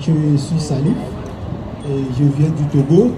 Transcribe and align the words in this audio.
Je 0.00 0.36
suis 0.38 0.58
Salif 0.58 0.96
et 1.86 2.04
je 2.18 2.24
viens 2.24 2.48
du 2.48 2.64
Togo. 2.72 3.10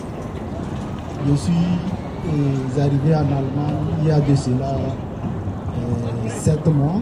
Je 1.29 1.35
suis 1.37 1.53
euh, 1.53 2.83
arrivé 2.83 3.15
en 3.15 3.21
Allemagne 3.21 3.87
il 4.03 4.09
y 4.09 4.11
a 4.11 4.19
de 4.19 4.35
cela 4.35 4.75
euh, 4.75 6.29
sept 6.29 6.67
mois. 6.67 7.01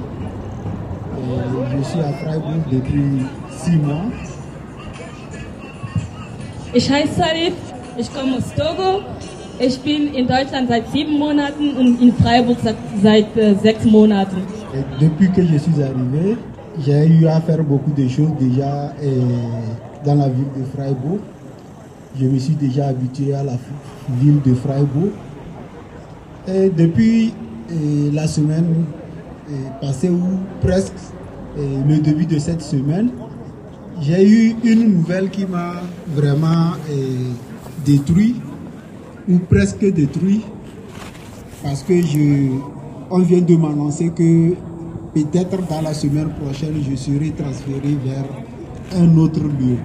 Et 1.17 1.79
je 1.79 1.83
suis 1.83 2.01
à 2.01 2.13
Freiburg 2.13 2.61
depuis 2.71 3.25
six 3.51 3.77
mois. 3.77 4.05
Ich 6.75 6.91
heiße 6.91 7.15
Salif, 7.17 7.55
ich 7.99 8.13
komme 8.13 8.37
aus 8.37 8.53
Togo. 8.55 9.01
Ich 9.59 9.81
bin 9.81 10.13
in 10.15 10.27
Deutschland 10.27 10.69
seit 10.69 10.89
sieben 10.93 11.19
Monaten 11.19 11.77
und 11.79 12.01
in 12.03 12.13
Freiburg 12.15 12.59
seit, 12.63 12.77
seit 13.03 13.37
äh, 13.37 13.55
sechs 13.55 13.85
Monaten. 13.87 14.43
Et 14.75 14.85
depuis 15.01 15.31
que 15.31 15.43
je 15.43 15.57
suis 15.57 15.83
arrivé, 15.83 16.37
j'ai 16.79 17.07
eu 17.07 17.27
à 17.27 17.41
faire 17.41 17.63
beaucoup 17.65 17.91
de 17.91 18.07
choses 18.09 18.33
déjà 18.39 18.95
euh, 19.03 19.21
dans 20.05 20.15
la 20.15 20.29
ville 20.29 20.47
de 20.57 20.65
Freiburg. 20.65 21.19
Je 22.19 22.27
me 22.27 22.39
suis 22.39 22.55
déjà 22.55 22.89
habitué 22.89 23.35
à 23.35 23.43
la 23.43 23.57
ville 24.21 24.41
de 24.43 24.55
Freiburg. 24.55 25.11
Et 26.49 26.71
depuis 26.71 27.35
euh, 27.71 28.11
la 28.13 28.27
semaine 28.27 28.85
euh, 29.51 29.53
passée 29.81 30.09
ou 30.09 30.23
presque 30.61 30.95
le 31.57 31.99
début 31.99 32.27
de 32.27 32.39
cette 32.39 32.63
semaine, 32.63 33.11
j'ai 34.01 34.27
eu 34.27 34.57
une 34.63 34.95
nouvelle 34.95 35.29
qui 35.31 35.45
m'a 35.45 35.83
vraiment 36.15 36.75
détruit 37.85 38.37
ou 39.29 39.39
presque 39.41 39.85
détruit 39.93 40.43
parce 41.63 41.83
que 41.83 42.01
je, 42.01 42.51
on 43.11 43.19
vient 43.19 43.41
de 43.41 43.57
m'annoncer 43.57 44.11
que 44.11 44.55
peut-être 45.15 45.67
dans 45.69 45.83
la 45.83 45.95
semaine 45.95 46.31
prochaine, 46.31 46.75
je 46.89 46.97
serai 46.97 47.31
transféré 47.31 47.97
vers 48.05 48.25
un 48.97 49.17
autre 49.19 49.41
lieu. 49.41 49.79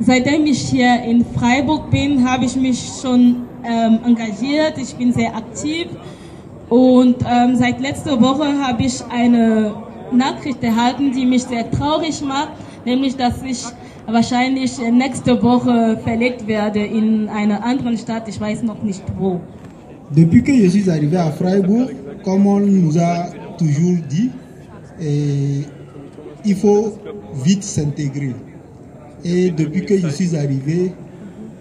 Seitdem 0.00 0.46
ich 0.46 0.60
hier 0.60 1.02
in 1.02 1.24
Freiburg 1.24 1.90
bin, 1.90 2.24
habe 2.24 2.44
ich 2.44 2.54
mich 2.54 2.88
schon 3.02 3.48
ähm, 3.64 3.98
engagiert. 4.04 4.78
Ich 4.78 4.94
bin 4.94 5.12
sehr 5.12 5.34
aktiv. 5.34 5.86
Und 6.68 7.16
ähm, 7.28 7.56
seit 7.56 7.80
letzter 7.80 8.20
Woche 8.20 8.46
habe 8.62 8.82
ich 8.82 9.02
eine 9.10 9.72
Nachricht 10.12 10.62
erhalten, 10.62 11.12
die 11.12 11.26
mich 11.26 11.42
sehr 11.44 11.68
traurig 11.70 12.22
macht, 12.22 12.52
nämlich 12.84 13.16
dass 13.16 13.42
ich 13.42 13.64
wahrscheinlich 14.06 14.78
nächste 14.78 15.42
Woche 15.42 15.98
verlegt 16.04 16.46
werde 16.46 16.80
in 16.80 17.28
eine 17.28 17.62
andere 17.62 17.96
Stadt. 17.96 18.28
Ich 18.28 18.40
weiß 18.40 18.62
noch 18.62 18.82
nicht 18.82 19.02
wo. 19.18 19.40
Depuis 20.10 20.42
que 20.42 20.52
je 20.52 20.68
suis 20.68 20.88
arrivé 20.88 21.18
à 21.18 21.30
Freiburg, 21.30 21.90
comme 22.24 22.46
on 22.46 22.60
nous 22.60 22.98
a 22.98 23.26
toujours 23.58 23.96
dit, 24.08 24.30
eh, 25.00 25.62
il 26.44 26.56
faut 26.56 26.98
vite 27.44 27.62
s'intégrer. 27.62 28.34
Et 29.24 29.50
depuis 29.50 29.84
que 29.84 29.98
je 29.98 30.08
suis 30.08 30.36
arrivé, 30.36 30.92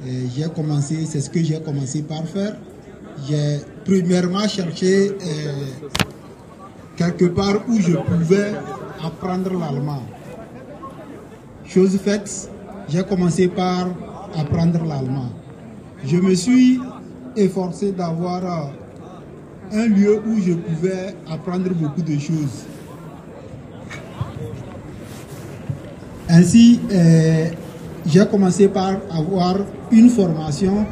eh, 0.05 0.09
j'ai 0.35 0.47
commencé, 0.49 1.05
c'est 1.05 1.21
ce 1.21 1.29
que 1.29 1.43
j'ai 1.43 1.59
commencé 1.59 2.01
par 2.01 2.25
faire. 2.27 2.55
J'ai 3.27 3.59
premièrement 3.83 4.47
cherché 4.47 5.11
eh, 5.19 5.87
quelque 6.95 7.25
part 7.25 7.63
où 7.67 7.79
je 7.79 7.93
pouvais 7.93 8.53
apprendre 9.03 9.51
l'allemand. 9.57 10.03
Chose 11.65 11.97
faite, 11.97 12.49
j'ai 12.89 13.03
commencé 13.03 13.47
par 13.47 13.89
apprendre 14.35 14.83
l'allemand. 14.85 15.29
Je 16.05 16.17
me 16.17 16.33
suis 16.35 16.79
efforcé 17.35 17.91
d'avoir 17.91 18.71
un 19.73 19.87
lieu 19.87 20.21
où 20.25 20.39
je 20.39 20.53
pouvais 20.53 21.15
apprendre 21.29 21.69
beaucoup 21.73 22.01
de 22.01 22.17
choses. 22.17 22.65
Ainsi, 26.29 26.79
euh, 26.91 27.47
j'ai 28.05 28.25
commencé 28.25 28.67
par 28.67 28.97
avoir 29.11 29.57
une 29.91 30.09
formation 30.09 30.85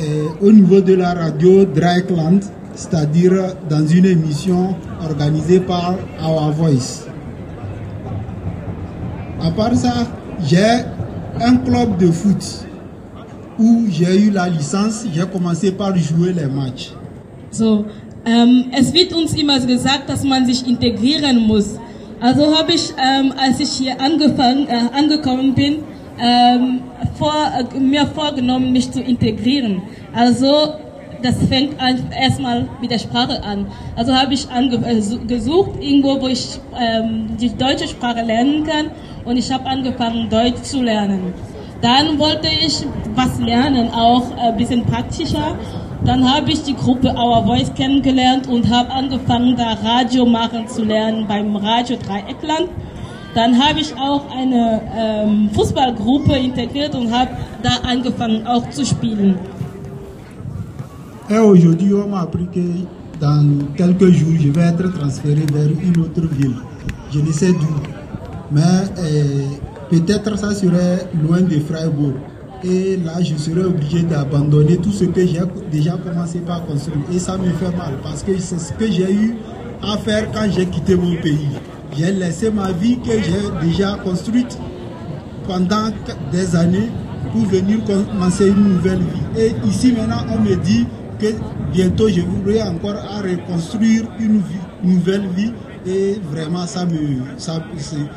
euh, 0.00 0.26
au 0.40 0.50
niveau 0.50 0.80
de 0.80 0.94
la 0.94 1.14
radio 1.14 1.64
Dreikland, 1.64 2.40
c'est-à-dire 2.74 3.32
dans 3.68 3.86
une 3.86 4.06
émission 4.06 4.74
organisée 5.00 5.60
par 5.60 5.94
Our 6.20 6.50
Voice. 6.52 7.06
À 9.40 9.50
part 9.50 9.74
ça, 9.76 9.92
j'ai 10.42 10.80
un 11.40 11.56
club 11.58 11.96
de 11.98 12.10
foot 12.10 12.66
où 13.58 13.84
j'ai 13.88 14.26
eu 14.26 14.30
la 14.30 14.48
licence. 14.48 15.04
J'ai 15.12 15.26
commencé 15.26 15.70
par 15.70 15.96
jouer 15.96 16.32
les 16.32 16.46
matchs. 16.46 16.92
Ähm, 18.26 18.66
es 18.72 18.92
wird 18.92 19.12
uns 19.12 19.34
immer 19.34 19.60
gesagt, 19.60 20.08
dass 20.08 20.24
man 20.24 20.46
sich 20.46 20.66
integrieren 20.66 21.46
muss. 21.46 21.78
Also 22.20 22.56
habe 22.56 22.72
ich, 22.72 22.90
ähm, 22.92 23.34
als 23.36 23.60
ich 23.60 23.70
hier 23.70 24.00
angefangen, 24.00 24.66
äh, 24.68 24.96
angekommen 24.96 25.54
bin, 25.54 25.82
ähm, 26.18 26.80
vor, 27.18 27.34
äh, 27.34 27.78
mir 27.78 28.06
vorgenommen, 28.06 28.72
mich 28.72 28.90
zu 28.90 29.00
integrieren. 29.00 29.82
Also 30.14 30.74
das 31.22 31.36
fängt 31.48 31.76
erstmal 32.12 32.68
mit 32.80 32.90
der 32.90 32.98
Sprache 32.98 33.42
an. 33.42 33.66
Also 33.96 34.14
habe 34.14 34.34
ich 34.34 34.46
äh, 34.50 35.26
gesucht, 35.26 35.82
irgendwo, 35.82 36.20
wo 36.20 36.28
ich 36.28 36.60
ähm, 36.78 37.36
die 37.40 37.48
deutsche 37.48 37.88
Sprache 37.88 38.22
lernen 38.22 38.64
kann 38.64 38.90
und 39.24 39.36
ich 39.36 39.50
habe 39.50 39.66
angefangen, 39.66 40.28
Deutsch 40.28 40.62
zu 40.62 40.82
lernen. 40.82 41.32
Dann 41.80 42.18
wollte 42.18 42.48
ich 42.48 42.84
was 43.14 43.38
lernen, 43.40 43.90
auch 43.90 44.36
ein 44.36 44.56
bisschen 44.56 44.84
praktischer. 44.84 45.58
Dann 46.04 46.30
habe 46.30 46.50
ich 46.50 46.62
die 46.62 46.74
Gruppe 46.74 47.08
Our 47.16 47.44
Voice 47.44 47.72
kennengelernt 47.74 48.46
und 48.46 48.68
habe 48.68 48.90
angefangen, 48.90 49.56
da 49.56 49.72
Radio 49.82 50.26
machen 50.26 50.68
zu 50.68 50.84
lernen 50.84 51.26
beim 51.26 51.56
Radio 51.56 51.96
Dreieckland. 51.96 52.68
Dann 53.34 53.58
habe 53.58 53.80
ich 53.80 53.92
auch 53.96 54.22
eine 54.30 54.80
ähm, 54.96 55.50
Fußballgruppe 55.52 56.36
integriert 56.36 56.94
und 56.94 57.10
habe 57.10 57.30
da 57.62 57.88
angefangen 57.88 58.46
auch 58.46 58.68
zu 58.70 58.84
spielen. 58.84 59.36
Et 61.28 61.38
aujourd'hui, 61.38 61.94
on 61.94 62.10
m'a 62.10 62.20
appris 62.20 62.46
que 62.52 62.60
dans 63.18 63.66
quelques 63.76 64.10
jours, 64.10 64.34
je 64.38 64.50
vais 64.50 64.60
être 64.60 64.92
transféré 64.92 65.46
vers 65.52 65.70
une 65.70 65.98
autre 66.02 66.26
ville. 66.38 66.56
Je 67.10 67.20
ne 67.20 67.32
sais 67.32 67.52
d'où. 67.52 67.74
Mais 68.52 68.60
euh, 68.98 69.46
peut-être 69.90 70.36
ça 70.38 70.52
serait 70.54 71.08
loin 71.26 71.40
de 71.40 71.58
Freiburg. 71.60 72.14
Et 72.66 72.96
là, 72.96 73.22
je 73.22 73.34
serais 73.36 73.64
obligé 73.64 74.02
d'abandonner 74.02 74.78
tout 74.78 74.90
ce 74.90 75.04
que 75.04 75.26
j'ai 75.26 75.40
déjà 75.70 75.98
commencé 75.98 76.38
par 76.38 76.64
construire. 76.64 77.04
Et 77.12 77.18
ça 77.18 77.36
me 77.36 77.50
fait 77.50 77.76
mal 77.76 77.98
parce 78.02 78.22
que 78.22 78.38
c'est 78.38 78.58
ce 78.58 78.72
que 78.72 78.90
j'ai 78.90 79.12
eu 79.12 79.34
à 79.82 79.98
faire 79.98 80.30
quand 80.32 80.50
j'ai 80.50 80.64
quitté 80.66 80.96
mon 80.96 81.14
pays. 81.16 81.48
J'ai 81.96 82.10
laissé 82.10 82.50
ma 82.50 82.72
vie 82.72 82.98
que 82.98 83.12
j'ai 83.12 83.66
déjà 83.68 83.98
construite 84.02 84.58
pendant 85.46 85.90
des 86.32 86.56
années 86.56 86.88
pour 87.32 87.44
venir 87.44 87.84
commencer 87.84 88.48
une 88.48 88.76
nouvelle 88.76 89.00
vie. 89.00 89.40
Et 89.42 89.52
ici 89.68 89.92
maintenant, 89.92 90.24
on 90.34 90.40
me 90.40 90.56
dit 90.56 90.86
que 91.18 91.26
bientôt 91.70 92.08
je 92.08 92.22
voudrais 92.22 92.62
encore 92.62 92.96
à 92.96 93.20
reconstruire 93.20 94.04
une 94.18 94.40
nouvelle 94.82 95.26
vie 95.36 95.52
et 95.86 96.18
vraiment 96.30 96.66
ça 96.66 96.86
me, 96.86 96.98
ça, 97.36 97.62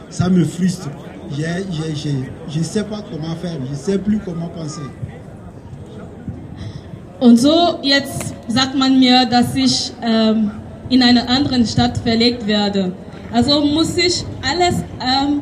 ça 0.10 0.30
me 0.30 0.46
frustre. 0.46 0.90
Je 1.32 2.60
ne 2.60 2.64
sais 2.64 2.84
pas 2.84 3.04
comment 3.12 3.36
faire, 3.36 3.58
je 3.66 3.72
ne 3.72 3.76
sais 3.76 3.98
plus 3.98 4.20
comment 4.20 4.50
penser. 4.50 4.82
Und 7.20 7.38
so, 7.38 7.80
jetzt 7.82 8.34
sagt 8.48 8.76
man 8.76 9.00
mir, 9.00 9.26
dass 9.26 9.56
ich 9.56 9.92
ähm, 10.04 10.52
in 10.90 11.02
eine 11.02 11.28
andere 11.28 11.66
Stadt 11.66 11.98
verlegt 11.98 12.46
werde. 12.46 12.92
Also 13.34 13.62
muss 13.62 13.98
ich 13.98 14.24
alles 14.48 14.76
ähm, 15.02 15.42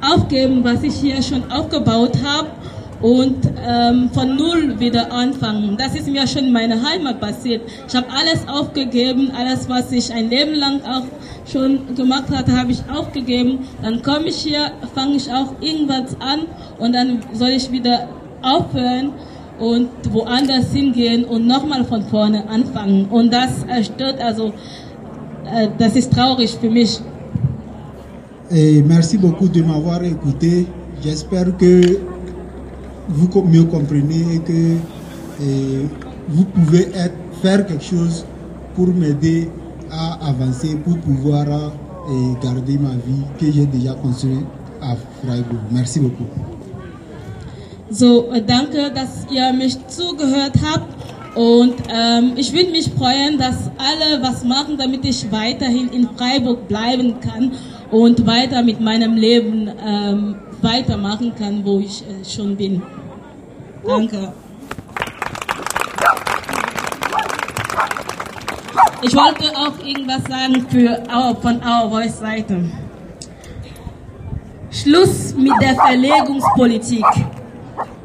aufgeben, 0.00 0.62
was 0.62 0.82
ich 0.82 0.94
hier 0.94 1.22
schon 1.22 1.50
aufgebaut 1.50 2.12
habe 2.22 2.48
und 3.02 3.36
ähm, 3.66 4.10
von 4.12 4.36
Null 4.36 4.78
wieder 4.78 5.12
anfangen. 5.12 5.76
Das 5.76 5.94
ist 5.94 6.08
mir 6.08 6.26
schon 6.26 6.44
in 6.44 6.52
meiner 6.52 6.82
Heimat 6.82 7.20
passiert. 7.20 7.62
Ich 7.86 7.94
habe 7.94 8.06
alles 8.10 8.46
aufgegeben, 8.48 9.30
alles, 9.36 9.68
was 9.68 9.92
ich 9.92 10.12
ein 10.12 10.30
Leben 10.30 10.54
lang 10.54 10.80
auch 10.82 11.04
schon 11.50 11.94
gemacht 11.94 12.30
hatte, 12.30 12.58
habe 12.58 12.72
ich 12.72 12.82
aufgegeben. 12.92 13.60
Dann 13.82 14.02
komme 14.02 14.28
ich 14.28 14.36
hier, 14.36 14.72
fange 14.94 15.16
ich 15.16 15.30
auch 15.30 15.54
irgendwas 15.60 16.16
an 16.20 16.40
und 16.78 16.94
dann 16.94 17.20
soll 17.32 17.50
ich 17.50 17.70
wieder 17.70 18.08
aufhören 18.42 19.12
und 19.58 19.88
woanders 20.12 20.72
hingehen 20.72 21.24
und 21.24 21.46
nochmal 21.46 21.84
von 21.84 22.02
vorne 22.02 22.48
anfangen. 22.48 23.06
Und 23.06 23.32
das 23.32 23.64
stört, 23.86 24.20
also 24.20 24.52
äh, 25.52 25.68
das 25.78 25.96
ist 25.96 26.12
traurig 26.12 26.56
für 26.60 26.70
mich. 26.70 27.00
Et 28.48 28.80
merci 28.86 29.18
beaucoup 29.18 29.48
de 29.48 29.60
m'avoir 29.60 30.02
écouté. 30.04 30.66
J'espère 31.02 31.56
que 31.56 31.98
vous 33.08 33.28
me 33.42 33.62
comprenez 33.64 34.34
et 34.34 34.38
que 34.40 34.76
et 35.42 35.86
vous 36.28 36.44
pouvez 36.44 36.88
être, 36.94 37.14
faire 37.42 37.66
quelque 37.66 37.84
chose 37.84 38.24
pour 38.74 38.88
m'aider 38.88 39.50
à 39.90 40.28
avancer, 40.28 40.76
pour 40.76 40.98
pouvoir 40.98 41.46
et 42.08 42.44
garder 42.44 42.78
ma 42.78 42.90
vie 42.90 43.22
que 43.38 43.50
j'ai 43.52 43.66
déjà 43.66 43.94
construite 43.94 44.46
à 44.80 44.96
Freiburg. 45.22 45.60
Merci 45.70 46.00
beaucoup. 46.00 46.26
So, 47.90 48.28
danke, 48.46 48.90
dass 48.94 49.26
ihr 49.30 49.52
mich 49.52 49.76
zugehört 49.88 50.54
habt. 50.62 50.96
Und 51.36 51.74
ähm, 51.90 52.32
ich 52.36 52.52
würde 52.52 52.70
mich 52.70 52.90
freuen, 52.90 53.36
dass 53.36 53.70
alle 53.76 54.22
was 54.22 54.42
machen, 54.42 54.78
damit 54.78 55.04
ich 55.04 55.30
weiterhin 55.30 55.90
in 55.90 56.08
Freiburg 56.16 56.66
bleiben 56.66 57.20
kann 57.20 57.52
und 57.90 58.26
weiter 58.26 58.62
mit 58.62 58.80
meinem 58.80 59.16
Leben 59.16 59.70
ähm, 59.86 60.36
weitermachen 60.62 61.34
kann, 61.34 61.64
wo 61.64 61.80
ich 61.80 62.02
äh, 62.02 62.24
schon 62.24 62.56
bin. 62.56 62.82
Danke. 63.86 64.32
Ich 69.02 69.14
wollte 69.14 69.44
auch 69.56 69.78
irgendwas 69.84 70.24
sagen 70.24 70.66
für 70.68 71.02
von 71.40 71.62
Our 71.62 71.90
Voice 71.90 72.18
Seite. 72.18 72.64
Schluss 74.70 75.34
mit 75.34 75.52
der 75.60 75.74
Verlegungspolitik. 75.74 77.04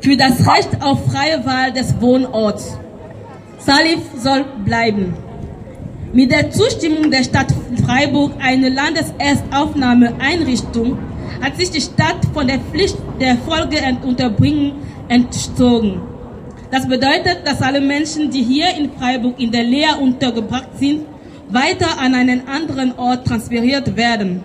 Für 0.02 0.18
das 0.18 0.46
Recht 0.48 0.82
auf 0.82 1.06
freie 1.12 1.46
Wahl 1.46 1.72
des 1.72 2.00
Wohnorts. 2.00 2.78
Salif 3.60 4.00
soll 4.18 4.44
bleiben. 4.66 5.14
Mit 6.14 6.32
der 6.32 6.52
Zustimmung 6.52 7.10
der 7.10 7.24
Stadt 7.24 7.48
Freiburg, 7.86 8.34
eine 8.40 8.68
Landeserstaufnahmeeinrichtung, 8.70 10.98
hat 11.42 11.58
sich 11.58 11.72
die 11.72 11.82
Stadt 11.82 12.26
von 12.34 12.48
der 12.48 12.60
Pflicht 12.60 12.98
der 13.20 13.38
Folgeunterbringung 13.38 14.74
entzogen. 15.08 16.02
Das 16.72 16.88
bedeutet, 16.88 17.40
dass 17.46 17.62
alle 17.62 17.82
Menschen, 17.82 18.32
die 18.32 18.44
hier 18.44 18.68
in 18.78 18.92
Freiburg 18.92 19.40
in 19.40 19.52
der 19.52 19.64
Lehre 19.64 19.98
untergebracht 19.98 20.78
sind, 20.78 21.02
weiter 21.50 22.00
an 22.00 22.16
einen 22.16 22.48
anderen 22.48 22.98
Ort 22.98 23.28
transferiert 23.28 23.96
werden. 23.98 24.42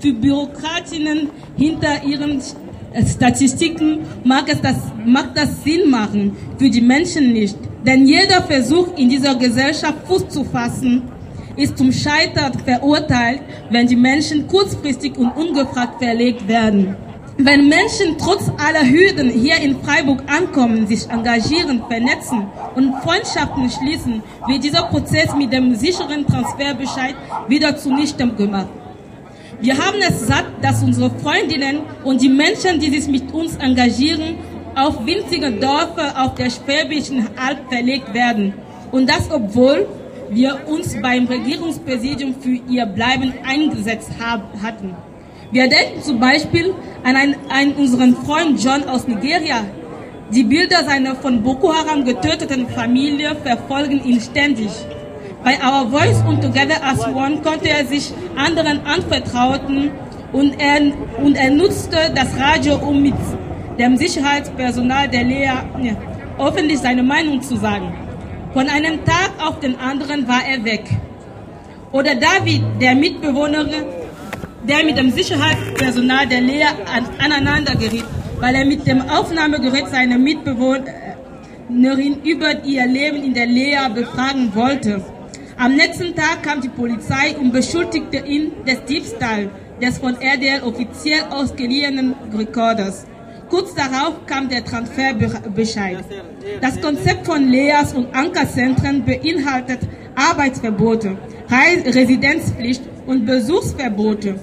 Für 0.00 0.12
Bürokratinnen 0.12 1.30
hinter 1.56 2.02
ihren 2.04 2.42
Statistiken 3.06 4.00
mag, 4.24 4.48
es 4.48 4.60
das, 4.60 4.76
mag 5.06 5.34
das 5.34 5.62
Sinn 5.62 5.88
machen, 5.88 6.36
für 6.58 6.68
die 6.68 6.80
Menschen 6.80 7.32
nicht. 7.32 7.56
Denn 7.86 8.06
jeder 8.06 8.42
Versuch 8.42 8.96
in 8.96 9.08
dieser 9.08 9.34
Gesellschaft 9.36 10.06
Fuß 10.06 10.28
zu 10.28 10.44
fassen, 10.44 11.02
ist 11.56 11.78
zum 11.78 11.92
Scheitern 11.92 12.52
verurteilt, 12.64 13.42
wenn 13.70 13.86
die 13.86 13.96
Menschen 13.96 14.46
kurzfristig 14.48 15.16
und 15.16 15.30
ungefragt 15.36 16.02
verlegt 16.02 16.46
werden. 16.48 16.96
Wenn 17.38 17.68
Menschen 17.68 18.18
trotz 18.18 18.50
aller 18.58 18.86
Hürden 18.86 19.30
hier 19.30 19.56
in 19.56 19.80
Freiburg 19.82 20.22
ankommen, 20.26 20.86
sich 20.86 21.08
engagieren, 21.08 21.82
vernetzen 21.88 22.46
und 22.74 22.94
Freundschaften 23.02 23.70
schließen, 23.70 24.22
wird 24.46 24.62
dieser 24.62 24.82
Prozess 24.82 25.34
mit 25.34 25.52
dem 25.52 25.74
sicheren 25.74 26.26
Transferbescheid 26.26 27.14
wieder 27.48 27.76
zunichte 27.76 28.28
gemacht. 28.28 28.68
Wir 29.60 29.78
haben 29.78 29.98
es 30.06 30.26
satt, 30.26 30.44
dass 30.60 30.82
unsere 30.82 31.10
Freundinnen 31.10 31.80
und 32.04 32.20
die 32.20 32.28
Menschen, 32.28 32.80
die 32.80 32.90
sich 32.90 33.08
mit 33.08 33.32
uns 33.32 33.56
engagieren, 33.56 34.34
auf 34.74 35.06
winzige 35.06 35.52
Dörfer 35.52 36.14
auf 36.16 36.34
der 36.34 36.50
Schwäbischen 36.50 37.28
Alb 37.36 37.58
verlegt 37.70 38.12
werden. 38.12 38.54
Und 38.90 39.08
das, 39.08 39.30
obwohl 39.30 39.86
wir 40.34 40.60
uns 40.66 41.00
beim 41.00 41.26
Regierungspräsidium 41.26 42.34
für 42.40 42.58
ihr 42.68 42.86
Bleiben 42.86 43.34
eingesetzt 43.44 44.10
haben, 44.20 44.44
hatten. 44.62 44.94
Wir 45.50 45.68
denken 45.68 46.02
zum 46.02 46.18
Beispiel 46.18 46.74
an 47.04 47.16
einen, 47.16 47.36
einen 47.50 47.72
unseren 47.74 48.16
Freund 48.16 48.62
John 48.62 48.84
aus 48.84 49.06
Nigeria. 49.06 49.64
Die 50.30 50.44
Bilder 50.44 50.82
seiner 50.84 51.14
von 51.14 51.42
Boko 51.42 51.74
Haram 51.74 52.04
getöteten 52.04 52.66
Familie 52.68 53.36
verfolgen 53.42 54.02
ihn 54.04 54.20
ständig. 54.20 54.70
Bei 55.44 55.58
Our 55.58 55.90
Voice 55.90 56.22
und 56.26 56.40
Together 56.40 56.82
as 56.82 57.06
One 57.06 57.42
konnte 57.42 57.68
er 57.68 57.84
sich 57.84 58.12
anderen 58.36 58.80
anvertrauten 58.86 59.90
und 60.32 60.54
er, 60.58 60.80
und 61.22 61.36
er 61.36 61.50
nutzte 61.50 61.96
das 62.14 62.28
Radio, 62.38 62.76
um 62.76 63.02
mit 63.02 63.14
dem 63.78 63.96
Sicherheitspersonal 63.96 65.08
der 65.08 65.24
Lea 65.24 65.50
ja, 65.82 65.96
öffentlich 66.38 66.78
seine 66.78 67.02
Meinung 67.02 67.42
zu 67.42 67.56
sagen. 67.56 67.92
Von 68.52 68.68
einem 68.68 69.04
Tag 69.04 69.32
auf 69.38 69.60
den 69.60 69.78
anderen 69.78 70.28
war 70.28 70.42
er 70.46 70.64
weg. 70.64 70.84
Oder 71.90 72.14
David, 72.14 72.62
der 72.80 72.94
Mitbewohner 72.94 73.66
der 74.68 74.84
mit 74.84 74.96
dem 74.96 75.10
Sicherheitspersonal 75.10 76.26
der 76.26 76.40
Lea 76.40 76.68
aneinander 77.18 77.74
geriet, 77.74 78.04
weil 78.38 78.54
er 78.54 78.64
mit 78.64 78.86
dem 78.86 79.02
Aufnahmegerät 79.02 79.88
seine 79.88 80.18
Mitbewohnerin 80.18 82.22
über 82.24 82.64
ihr 82.64 82.86
Leben 82.86 83.24
in 83.24 83.34
der 83.34 83.46
Lea 83.46 83.88
befragen 83.92 84.54
wollte. 84.54 85.04
Am 85.58 85.74
nächsten 85.74 86.14
Tag 86.14 86.42
kam 86.42 86.60
die 86.60 86.68
Polizei 86.68 87.36
und 87.38 87.52
beschuldigte 87.52 88.18
ihn 88.18 88.52
des 88.66 88.84
Diebstahls 88.84 89.48
des 89.80 89.98
von 89.98 90.16
RDL 90.20 90.62
offiziell 90.62 91.22
ausgeliehenen 91.30 92.14
Rekorders. 92.36 93.06
Kurz 93.52 93.74
darauf 93.74 94.24
kam 94.24 94.48
der 94.48 94.64
Transferbescheid. 94.64 95.98
Das 96.62 96.80
Konzept 96.80 97.26
von 97.26 97.50
Leas 97.50 97.92
und 97.92 98.06
Ankerzentren 98.14 99.04
beinhaltet 99.04 99.80
Arbeitsverbote, 100.14 101.18
Residenzpflicht 101.50 102.80
und 103.06 103.26
Besuchsverbote. 103.26 104.36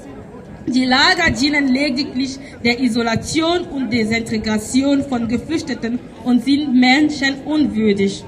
Die 0.67 0.85
Lager 0.85 1.31
dienen 1.31 1.69
lediglich 1.69 2.37
der 2.63 2.79
Isolation 2.79 3.61
und 3.71 3.91
Desintegration 3.91 5.01
von 5.01 5.27
Geflüchteten 5.27 5.97
und 6.23 6.45
sind 6.45 6.79
menschenunwürdig. 6.79 8.23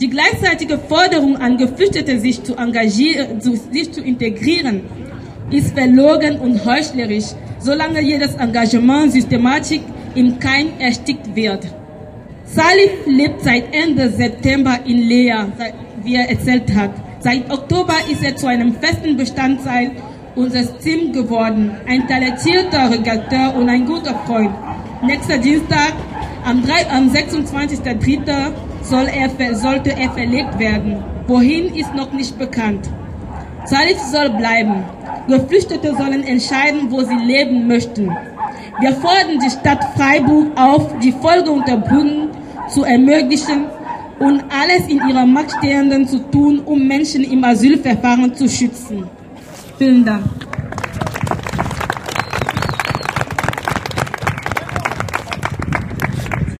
Die 0.00 0.10
gleichzeitige 0.10 0.78
Forderung 0.78 1.38
an 1.38 1.56
Geflüchtete, 1.56 2.20
sich 2.20 2.40
zu 2.44 2.54
engagieren, 2.54 3.40
sich 3.40 3.90
zu 3.90 4.00
integrieren, 4.00 4.82
ist 5.50 5.76
verlogen 5.76 6.38
und 6.38 6.64
heuchlerisch, 6.64 7.34
solange 7.58 8.00
jedes 8.00 8.34
Engagement 8.36 9.12
systematisch 9.12 9.80
im 10.14 10.38
Keim 10.38 10.68
erstickt 10.78 11.34
wird. 11.34 11.66
Salif 12.44 13.06
lebt 13.06 13.42
seit 13.42 13.74
Ende 13.74 14.10
September 14.10 14.78
in 14.84 14.98
Lea, 14.98 15.46
wie 16.02 16.14
er 16.14 16.28
erzählt 16.30 16.74
hat. 16.74 16.90
Seit 17.20 17.50
Oktober 17.50 17.94
ist 18.10 18.22
er 18.22 18.36
zu 18.36 18.46
einem 18.46 18.74
festen 18.74 19.16
Bestandteil 19.16 19.92
unseres 20.36 20.76
Teams 20.78 21.12
geworden. 21.16 21.70
Ein 21.88 22.06
talentierter 22.06 22.90
Redakteur 22.90 23.54
und 23.56 23.68
ein 23.68 23.86
guter 23.86 24.14
Freund. 24.26 24.50
Nächster 25.02 25.38
Dienstag, 25.38 25.94
am, 26.44 26.62
am 26.90 27.08
26.03. 27.08 28.52
Soll 28.82 29.06
er, 29.06 29.54
sollte 29.54 29.90
er 29.90 30.10
verlegt 30.10 30.58
werden. 30.58 31.02
Wohin 31.26 31.74
ist 31.74 31.94
noch 31.94 32.12
nicht 32.12 32.38
bekannt. 32.38 32.90
Salif 33.64 33.98
soll 33.98 34.28
bleiben. 34.30 34.84
Geflüchtete 35.26 35.94
sollen 35.96 36.22
entscheiden, 36.22 36.90
wo 36.90 37.00
sie 37.00 37.16
leben 37.16 37.66
möchten. 37.66 38.10
Wir 38.80 38.92
fordern 38.94 39.38
die 39.38 39.50
Stadt 39.50 39.84
Freiburg 39.96 40.48
auf, 40.58 40.98
die 40.98 41.12
Folgeunterbrückung 41.12 42.30
zu 42.68 42.84
ermöglichen 42.84 43.66
und 44.18 44.42
alles 44.50 44.88
in 44.88 45.00
ihrer 45.08 45.26
Macht 45.26 45.52
Stehenden 45.58 46.06
zu 46.06 46.18
tun, 46.30 46.60
um 46.64 46.86
Menschen 46.86 47.24
im 47.24 47.44
Asylverfahren 47.44 48.34
zu 48.34 48.48
schützen. 48.48 49.08
Vielen 49.78 50.04
Dank. 50.04 50.24